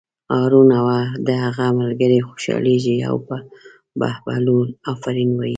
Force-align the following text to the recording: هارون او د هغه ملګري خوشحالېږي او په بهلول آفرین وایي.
هارون 0.33 0.69
او 0.79 0.85
د 1.27 1.29
هغه 1.43 1.65
ملګري 1.81 2.19
خوشحالېږي 2.27 2.95
او 3.09 3.15
په 3.27 3.35
بهلول 4.27 4.67
آفرین 4.93 5.29
وایي. 5.35 5.49